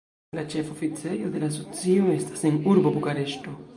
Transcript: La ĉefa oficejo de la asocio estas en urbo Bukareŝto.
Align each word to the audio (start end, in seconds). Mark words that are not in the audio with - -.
La 0.37 0.43
ĉefa 0.53 0.71
oficejo 0.75 1.29
de 1.35 1.41
la 1.43 1.49
asocio 1.55 2.07
estas 2.15 2.47
en 2.51 2.59
urbo 2.73 2.95
Bukareŝto. 2.97 3.59